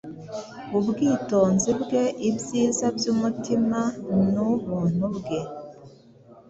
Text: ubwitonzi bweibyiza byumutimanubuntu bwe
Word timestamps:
ubwitonzi 0.77 1.69
bweibyiza 1.81 2.85
byumutimanubuntu 2.97 5.05
bwe 5.17 5.39